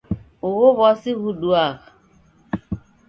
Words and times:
Ugho 0.47 0.67
w'asi 0.79 1.11
ghuduagha. 1.19 1.89